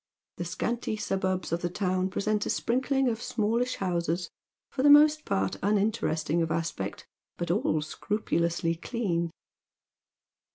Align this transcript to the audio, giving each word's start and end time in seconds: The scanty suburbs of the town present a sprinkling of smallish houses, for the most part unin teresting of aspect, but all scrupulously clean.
The 0.37 0.45
scanty 0.45 0.97
suburbs 0.97 1.51
of 1.51 1.61
the 1.61 1.69
town 1.69 2.09
present 2.09 2.47
a 2.47 2.49
sprinkling 2.49 3.07
of 3.07 3.21
smallish 3.21 3.75
houses, 3.75 4.31
for 4.71 4.81
the 4.81 4.89
most 4.89 5.25
part 5.25 5.57
unin 5.61 5.91
teresting 5.93 6.41
of 6.41 6.49
aspect, 6.49 7.05
but 7.37 7.51
all 7.51 7.83
scrupulously 7.83 8.73
clean. 8.73 9.29